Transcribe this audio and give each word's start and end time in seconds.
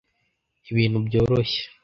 Ibintu 0.71 0.97
byoroshye. 1.07 1.61